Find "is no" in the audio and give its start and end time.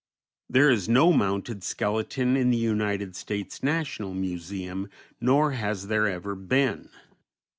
0.71-1.13